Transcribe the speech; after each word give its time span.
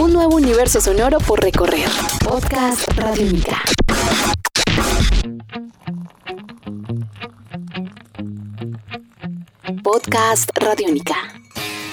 Un 0.00 0.14
nuevo 0.14 0.36
universo 0.36 0.80
sonoro 0.80 1.18
por 1.18 1.42
recorrer. 1.42 1.86
Podcast 2.24 2.88
Radiónica. 2.96 3.62
Podcast 9.82 10.50
Radiónica. 10.54 11.16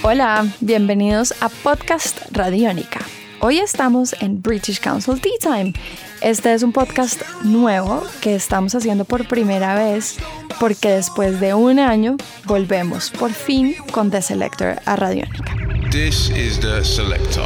Hola, 0.04 0.48
bienvenidos 0.62 1.34
a 1.42 1.50
Podcast 1.50 2.18
Radiónica. 2.32 3.02
Hoy 3.42 3.58
estamos 3.58 4.16
en 4.22 4.42
British 4.42 4.80
Council 4.80 5.20
Tea 5.20 5.34
Time. 5.42 5.74
Este 6.22 6.54
es 6.54 6.64
un 6.64 6.72
podcast 6.72 7.22
nuevo 7.44 8.04
que 8.22 8.36
estamos 8.36 8.74
haciendo 8.74 9.04
por 9.04 9.28
primera 9.28 9.76
vez 9.76 10.16
porque 10.62 10.92
después 10.92 11.42
de 11.42 11.54
un 11.54 11.78
año 11.78 12.16
volvemos 12.46 13.12
por 13.12 13.34
fin 13.34 13.76
con 13.92 14.10
The 14.12 14.22
Selector 14.22 14.80
a 14.86 14.96
Radiónica. 14.96 15.57
This 15.92 16.30
is 16.32 16.60
the 16.60 16.84
selector. 16.84 17.44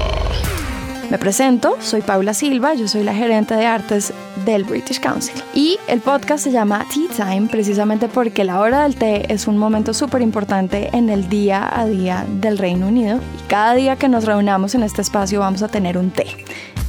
Me 1.12 1.20
presento, 1.20 1.78
soy 1.80 2.02
Paula 2.02 2.34
Silva, 2.34 2.74
yo 2.74 2.88
soy 2.88 3.04
la 3.04 3.14
gerente 3.14 3.54
de 3.54 3.68
artes 3.68 4.14
del 4.46 4.64
British 4.64 5.00
Council. 5.00 5.36
Y 5.54 5.78
el 5.88 6.00
podcast 6.00 6.44
se 6.44 6.52
llama 6.52 6.84
Tea 6.92 7.10
Time 7.16 7.50
precisamente 7.52 8.08
porque 8.08 8.44
la 8.44 8.60
hora 8.60 8.82
del 8.82 8.96
té 8.96 9.32
es 9.32 9.48
un 9.48 9.60
momento 9.60 9.94
súper 9.94 10.24
importante 10.24 10.90
en 10.94 11.12
el 11.12 11.30
día 11.30 11.70
a 11.72 11.86
día 11.86 12.26
del 12.42 12.58
Reino 12.58 12.88
Unido. 12.88 13.18
Y 13.18 13.48
cada 13.48 13.76
día 13.76 13.98
que 13.98 14.10
nos 14.10 14.26
reunamos 14.26 14.74
en 14.74 14.82
este 14.82 15.04
espacio 15.04 15.42
vamos 15.42 15.62
a 15.62 15.68
tener 15.68 15.96
un 15.96 16.10
té. 16.10 16.26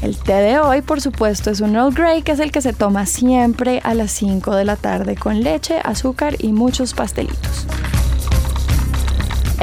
El 0.00 0.16
té 0.16 0.34
de 0.34 0.58
hoy, 0.58 0.80
por 0.80 1.02
supuesto, 1.02 1.50
es 1.50 1.60
un 1.60 1.76
Earl 1.76 1.92
Grey, 1.92 2.22
que 2.22 2.32
es 2.32 2.40
el 2.40 2.50
que 2.50 2.62
se 2.62 2.72
toma 2.72 3.04
siempre 3.04 3.80
a 3.84 3.92
las 3.92 4.10
5 4.12 4.56
de 4.56 4.64
la 4.64 4.76
tarde 4.76 5.16
con 5.16 5.42
leche, 5.42 5.80
azúcar 5.84 6.36
y 6.38 6.52
muchos 6.52 6.94
pastelitos. 6.94 7.66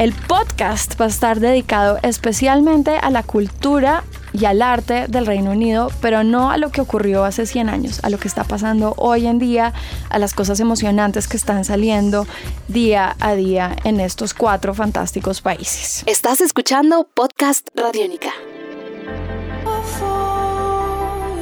El 0.00 0.14
podcast 0.14 0.98
va 0.98 1.04
a 1.04 1.08
estar 1.08 1.40
dedicado 1.40 1.98
especialmente 2.02 2.96
a 2.96 3.10
la 3.10 3.22
cultura 3.22 4.02
y 4.32 4.46
al 4.46 4.62
arte 4.62 5.08
del 5.08 5.26
Reino 5.26 5.50
Unido, 5.50 5.92
pero 6.00 6.24
no 6.24 6.50
a 6.50 6.56
lo 6.56 6.70
que 6.70 6.80
ocurrió 6.80 7.22
hace 7.24 7.44
100 7.44 7.68
años, 7.68 8.00
a 8.02 8.08
lo 8.08 8.16
que 8.16 8.26
está 8.26 8.44
pasando 8.44 8.94
hoy 8.96 9.26
en 9.26 9.38
día, 9.38 9.74
a 10.08 10.18
las 10.18 10.32
cosas 10.32 10.58
emocionantes 10.58 11.28
que 11.28 11.36
están 11.36 11.66
saliendo 11.66 12.26
día 12.66 13.14
a 13.20 13.34
día 13.34 13.76
en 13.84 14.00
estos 14.00 14.32
cuatro 14.32 14.72
fantásticos 14.72 15.42
países. 15.42 16.02
Estás 16.06 16.40
escuchando 16.40 17.06
Podcast 17.12 17.68
Radiónica. 17.74 18.30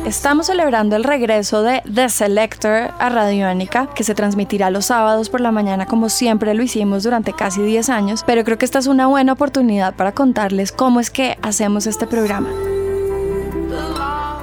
Estamos 0.09 0.47
celebrando 0.47 0.97
el 0.97 1.05
regreso 1.05 1.63
de 1.63 1.83
The 1.83 2.09
Selector 2.09 2.95
a 2.99 3.11
Radiónica, 3.11 3.91
que 3.95 4.05
se 4.05 4.15
transmitirá 4.15 4.71
los 4.71 4.87
sábados 4.87 5.29
por 5.29 5.43
la 5.43 5.53
mañana 5.53 5.85
como 5.85 6.09
siempre 6.09 6.55
lo 6.55 6.63
hicimos 6.63 7.03
durante 7.03 7.35
casi 7.35 7.61
10 7.61 7.91
años, 7.91 8.25
pero 8.27 8.43
creo 8.43 8.57
que 8.57 8.65
esta 8.65 8.79
es 8.79 8.87
una 8.87 9.07
buena 9.07 9.35
oportunidad 9.35 9.95
para 9.95 10.13
contarles 10.13 10.73
cómo 10.73 10.99
es 11.01 11.11
que 11.11 11.37
hacemos 11.43 11.87
este 11.87 12.07
programa. 12.07 12.49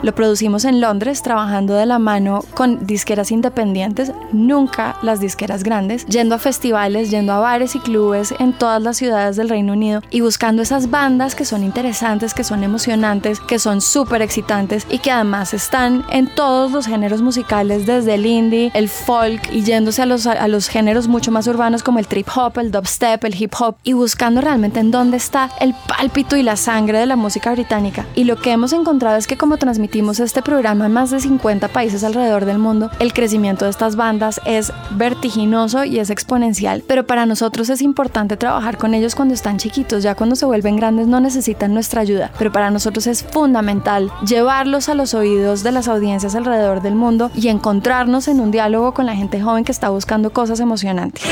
Lo 0.06 0.14
producimos 0.14 0.66
en 0.66 0.82
Londres 0.82 1.24
trabajando 1.24 1.74
de 1.74 1.88
la 1.88 1.98
mano 1.98 2.46
con 2.54 2.86
disqueras 2.86 3.32
independientes, 3.32 4.12
nunca 4.32 4.98
las 5.02 5.20
disqueras 5.20 5.64
grandes, 5.64 6.06
yendo 6.06 6.36
a 6.36 6.38
festivales, 6.38 7.10
yendo 7.10 7.34
a 7.34 7.40
bares 7.40 7.76
y 7.76 7.80
clubes 7.80 8.32
en 8.38 8.54
todas 8.54 8.84
las 8.84 8.98
ciudades 8.98 9.36
del 9.36 9.50
Reino 9.50 9.74
Unido 9.74 10.04
y 10.12 10.22
buscando 10.22 10.62
esas 10.62 10.92
bandas 10.92 11.34
que 11.34 11.44
son 11.44 11.64
interesantes, 11.64 12.36
que 12.36 12.44
son 12.44 12.64
emocionantes, 12.64 13.40
que 13.40 13.58
son 13.58 13.82
súper 13.82 14.22
excitantes 14.22 14.86
y 14.92 15.00
que 15.00 15.10
además 15.10 15.56
están 15.56 16.06
en 16.12 16.30
todos 16.36 16.72
los 16.72 16.86
géneros 16.86 17.24
musicales, 17.24 17.88
desde 17.88 18.14
el 18.14 18.28
indie, 18.28 18.70
el 18.76 18.90
folk 18.90 19.52
y 19.52 19.64
yéndose 19.64 20.04
a 20.04 20.06
los, 20.06 20.28
a 20.28 20.48
los 20.48 20.68
géneros 20.68 21.08
mucho 21.08 21.32
más 21.32 21.48
urbanos 21.48 21.82
como 21.82 21.98
el 21.98 22.06
trip 22.06 22.28
hop, 22.36 22.60
el 22.60 22.70
dubstep, 22.70 23.24
el 23.24 23.42
hip 23.42 23.56
hop 23.60 23.78
y 23.84 23.94
buscando 23.94 24.40
realmente 24.40 24.80
en 24.80 24.92
dónde 24.92 25.18
está 25.18 25.50
el 25.60 25.74
pálpito 25.88 26.36
y 26.36 26.44
la 26.44 26.58
sangre 26.58 27.00
de 27.00 27.08
la 27.08 27.16
música 27.16 27.52
británica. 27.54 28.06
Y 28.14 28.26
lo 28.26 28.36
que 28.36 28.52
hemos 28.52 28.72
encontrado 28.72 29.18
es 29.18 29.26
que 29.26 29.36
como 29.36 29.58
transmitimos 29.58 29.95
este 29.96 30.42
programa 30.42 30.88
en 30.88 30.92
más 30.92 31.10
de 31.10 31.22
50 31.22 31.70
países 31.70 32.04
alrededor 32.04 32.44
del 32.44 32.60
mundo, 32.60 32.92
el 33.00 33.14
crecimiento 33.14 33.64
de 33.64 33.72
estas 33.72 33.96
bandas 33.96 34.42
es 34.46 34.74
vertiginoso 34.92 35.86
y 35.86 36.00
es 36.00 36.10
exponencial, 36.10 36.84
pero 36.86 37.08
para 37.08 37.26
nosotros 37.26 37.70
es 37.70 37.82
importante 37.82 38.36
trabajar 38.36 38.78
con 38.78 38.94
ellos 38.94 39.16
cuando 39.16 39.34
están 39.34 39.58
chiquitos, 39.58 40.04
ya 40.04 40.14
cuando 40.14 40.36
se 40.36 40.46
vuelven 40.46 40.76
grandes 40.76 41.08
no 41.08 41.22
necesitan 41.22 41.74
nuestra 41.74 42.02
ayuda, 42.02 42.32
pero 42.38 42.52
para 42.52 42.72
nosotros 42.72 43.08
es 43.08 43.24
fundamental 43.24 44.12
llevarlos 44.28 44.90
a 44.90 44.96
los 44.96 45.14
oídos 45.14 45.64
de 45.64 45.72
las 45.72 45.88
audiencias 45.88 46.36
alrededor 46.36 46.82
del 46.82 46.96
mundo 46.96 47.32
y 47.34 47.48
encontrarnos 47.48 48.28
en 48.28 48.42
un 48.42 48.52
diálogo 48.52 48.94
con 48.94 49.06
la 49.06 49.16
gente 49.16 49.42
joven 49.42 49.64
que 49.64 49.72
está 49.72 49.88
buscando 49.90 50.34
cosas 50.34 50.60
emocionantes. 50.60 51.24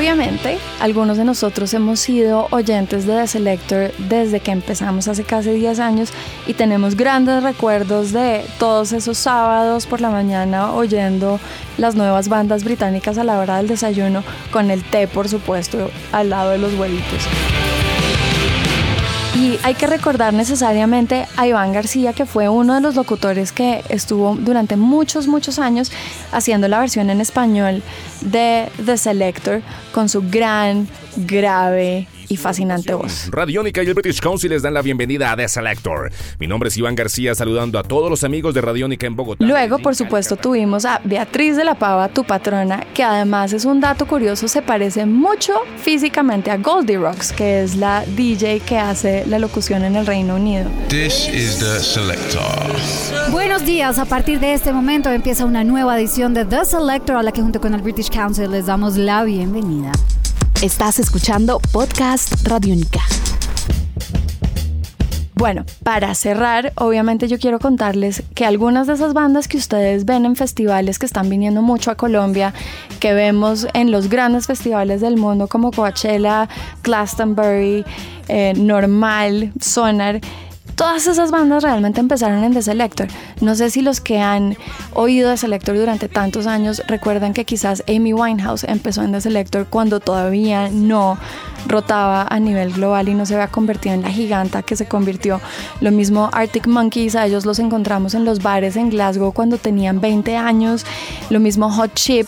Obviamente, 0.00 0.56
algunos 0.80 1.18
de 1.18 1.26
nosotros 1.26 1.74
hemos 1.74 2.00
sido 2.00 2.48
oyentes 2.52 3.06
de 3.06 3.16
The 3.16 3.26
Selector 3.26 3.92
desde 3.98 4.40
que 4.40 4.50
empezamos 4.50 5.08
hace 5.08 5.24
casi 5.24 5.50
10 5.50 5.78
años 5.78 6.08
y 6.46 6.54
tenemos 6.54 6.96
grandes 6.96 7.42
recuerdos 7.42 8.10
de 8.10 8.42
todos 8.58 8.94
esos 8.94 9.18
sábados 9.18 9.84
por 9.84 10.00
la 10.00 10.08
mañana 10.08 10.72
oyendo 10.72 11.38
las 11.76 11.96
nuevas 11.96 12.30
bandas 12.30 12.64
británicas 12.64 13.18
a 13.18 13.24
la 13.24 13.38
hora 13.38 13.58
del 13.58 13.68
desayuno 13.68 14.24
con 14.50 14.70
el 14.70 14.82
té, 14.84 15.06
por 15.06 15.28
supuesto, 15.28 15.90
al 16.12 16.30
lado 16.30 16.52
de 16.52 16.56
los 16.56 16.72
huevitos. 16.78 17.28
Hay 19.62 19.74
que 19.74 19.86
recordar 19.86 20.32
necesariamente 20.32 21.26
a 21.36 21.46
Iván 21.46 21.74
García, 21.74 22.14
que 22.14 22.24
fue 22.24 22.48
uno 22.48 22.74
de 22.74 22.80
los 22.80 22.94
locutores 22.94 23.52
que 23.52 23.84
estuvo 23.90 24.34
durante 24.34 24.76
muchos, 24.76 25.26
muchos 25.26 25.58
años 25.58 25.92
haciendo 26.32 26.66
la 26.66 26.80
versión 26.80 27.10
en 27.10 27.20
español 27.20 27.82
de 28.22 28.70
The 28.82 28.96
Selector 28.96 29.60
con 29.92 30.08
su 30.08 30.22
gran, 30.30 30.88
grave 31.16 32.08
y 32.30 32.36
fascinante 32.36 32.94
voz. 32.94 33.28
Radiónica 33.30 33.82
y 33.82 33.86
el 33.86 33.94
British 33.94 34.20
Council 34.20 34.50
les 34.50 34.62
dan 34.62 34.72
la 34.72 34.82
bienvenida 34.82 35.32
a 35.32 35.36
The 35.36 35.48
Selector. 35.48 36.10
Mi 36.38 36.46
nombre 36.46 36.68
es 36.68 36.76
Iván 36.76 36.94
García, 36.94 37.34
saludando 37.34 37.78
a 37.78 37.82
todos 37.82 38.08
los 38.08 38.24
amigos 38.24 38.54
de 38.54 38.60
Radiónica 38.60 39.06
en 39.06 39.16
Bogotá. 39.16 39.44
Luego, 39.44 39.78
por 39.78 39.96
supuesto, 39.96 40.36
tuvimos 40.36 40.84
a 40.84 41.00
Beatriz 41.04 41.56
de 41.56 41.64
la 41.64 41.74
Pava, 41.74 42.08
tu 42.08 42.24
patrona, 42.24 42.86
que 42.94 43.02
además 43.02 43.52
es 43.52 43.64
un 43.64 43.80
dato 43.80 44.06
curioso, 44.06 44.46
se 44.46 44.62
parece 44.62 45.06
mucho 45.06 45.54
físicamente 45.78 46.50
a 46.50 46.56
Goldie 46.56 46.98
Rocks, 46.98 47.32
que 47.32 47.62
es 47.62 47.74
la 47.74 48.04
DJ 48.06 48.60
que 48.60 48.78
hace 48.78 49.26
la 49.26 49.38
locución 49.38 49.84
en 49.84 49.96
el 49.96 50.06
Reino 50.06 50.36
Unido. 50.36 50.70
This 50.88 51.28
is 51.28 51.58
the 51.58 51.80
selector. 51.80 52.40
Buenos 53.32 53.64
días, 53.64 53.98
a 53.98 54.04
partir 54.04 54.38
de 54.38 54.54
este 54.54 54.72
momento 54.72 55.10
empieza 55.10 55.44
una 55.44 55.64
nueva 55.64 55.98
edición 55.98 56.32
de 56.32 56.44
The 56.44 56.64
Selector 56.64 57.16
a 57.16 57.22
la 57.22 57.32
que 57.32 57.42
junto 57.42 57.60
con 57.60 57.74
el 57.74 57.82
British 57.82 58.08
Council 58.08 58.50
les 58.50 58.66
damos 58.66 58.96
la 58.96 59.24
bienvenida. 59.24 59.92
Estás 60.62 60.98
escuchando 60.98 61.58
Podcast 61.72 62.46
Radiónica. 62.46 63.00
Bueno, 65.34 65.64
para 65.82 66.14
cerrar, 66.14 66.74
obviamente 66.76 67.28
yo 67.28 67.38
quiero 67.38 67.58
contarles 67.58 68.22
que 68.34 68.44
algunas 68.44 68.86
de 68.86 68.92
esas 68.92 69.14
bandas 69.14 69.48
que 69.48 69.56
ustedes 69.56 70.04
ven 70.04 70.26
en 70.26 70.36
festivales 70.36 70.98
que 70.98 71.06
están 71.06 71.30
viniendo 71.30 71.62
mucho 71.62 71.90
a 71.90 71.94
Colombia, 71.94 72.52
que 73.00 73.14
vemos 73.14 73.68
en 73.72 73.90
los 73.90 74.10
grandes 74.10 74.46
festivales 74.46 75.00
del 75.00 75.16
mundo 75.16 75.48
como 75.48 75.70
Coachella, 75.70 76.46
Glastonbury, 76.82 77.86
eh, 78.28 78.52
Normal, 78.54 79.54
Sonar, 79.58 80.20
todas 80.74 81.06
esas 81.06 81.30
bandas 81.30 81.62
realmente 81.62 82.00
empezaron 82.00 82.44
en 82.44 82.52
The 82.52 82.62
Selector. 82.62 83.08
No 83.40 83.54
sé 83.54 83.70
si 83.70 83.82
los 83.82 84.00
que 84.00 84.20
han 84.20 84.56
oído 84.94 85.30
The 85.30 85.36
Selector 85.36 85.76
durante 85.76 86.08
tantos 86.08 86.46
años 86.46 86.82
recuerdan 86.86 87.34
que 87.34 87.44
quizás 87.44 87.82
Amy 87.88 88.12
Winehouse 88.12 88.64
empezó 88.64 89.02
en 89.02 89.12
The 89.12 89.20
Selector 89.20 89.66
cuando 89.66 90.00
todavía 90.00 90.68
no 90.70 91.18
rotaba 91.66 92.26
a 92.28 92.40
nivel 92.40 92.72
global 92.72 93.08
y 93.08 93.14
no 93.14 93.26
se 93.26 93.34
había 93.34 93.48
convertido 93.48 93.94
en 93.94 94.02
la 94.02 94.10
giganta 94.10 94.62
que 94.62 94.76
se 94.76 94.86
convirtió. 94.86 95.40
Lo 95.80 95.90
mismo 95.90 96.30
Arctic 96.32 96.66
Monkeys, 96.66 97.16
a 97.16 97.26
ellos 97.26 97.44
los 97.44 97.58
encontramos 97.58 98.14
en 98.14 98.24
los 98.24 98.42
bares 98.42 98.76
en 98.76 98.90
Glasgow 98.90 99.32
cuando 99.32 99.58
tenían 99.58 100.00
20 100.00 100.36
años. 100.36 100.84
Lo 101.28 101.40
mismo 101.40 101.70
Hot 101.70 101.94
Chip, 101.94 102.26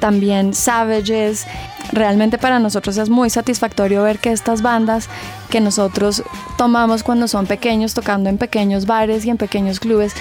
también 0.00 0.54
Savages. 0.54 1.46
Realmente 1.92 2.38
para 2.38 2.58
nosotros 2.58 2.96
es 2.96 3.10
muy 3.10 3.30
satisfactorio 3.30 4.02
ver 4.02 4.18
que 4.18 4.32
estas 4.32 4.62
bandas 4.62 5.08
que 5.50 5.60
nosotros 5.60 6.22
tomamos 6.56 7.02
cuando 7.02 7.26
son 7.28 7.46
pequeños, 7.46 7.94
tocando 7.94 8.28
en 8.28 8.38
pequeños 8.38 8.86
bares 8.86 9.24
y 9.24 9.30
en 9.30 9.36
pequeños 9.36 9.80
clubes, 9.80 10.14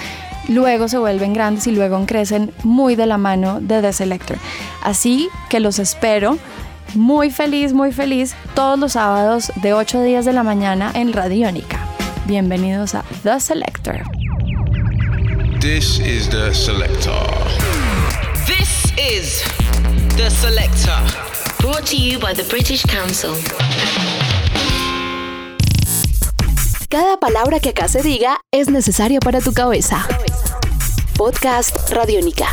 luego 0.48 0.88
se 0.88 0.98
vuelven 0.98 1.33
grandes 1.33 1.68
y 1.68 1.71
luego 1.71 2.04
crecen 2.06 2.51
muy 2.63 2.95
de 2.95 3.06
la 3.06 3.18
mano 3.18 3.60
de 3.62 3.81
The 3.81 3.94
Selector. 3.94 4.38
Así 4.83 5.30
que 5.50 5.60
los 5.60 5.80
espero 5.80 6.38
muy 6.95 7.30
feliz, 7.30 7.74
muy 7.74 7.92
feliz 7.92 8.36
todos 8.56 8.80
los 8.80 8.94
sábados 8.94 9.51
de 9.57 9.74
8 9.74 10.01
días 10.01 10.25
de 10.25 10.33
la 10.33 10.44
mañana 10.44 10.92
en 10.95 11.13
Radiónica. 11.13 11.80
Bienvenidos 12.25 12.95
a 12.95 13.04
The 13.24 13.39
Selector. 13.39 14.01
This 15.60 16.00
is 16.00 16.30
the 16.30 16.54
selector. 16.54 18.08
This 18.50 18.92
is 18.98 19.44
The 20.18 20.28
Selector. 20.31 20.98
Brought 21.62 21.86
to 21.92 21.96
you 21.96 22.18
by 22.18 22.34
the 22.34 22.44
British 22.50 22.84
Council. 22.84 23.36
Cada 26.90 27.18
palabra 27.19 27.60
que 27.60 27.69
acá 27.69 27.88
se 27.88 28.01
diga 28.01 28.40
es 28.51 28.68
necesaria 28.69 29.19
para 29.19 29.40
tu 29.40 29.54
cabeza. 29.54 30.04
Podcast 31.16 31.92
Radiónica. 31.92 32.48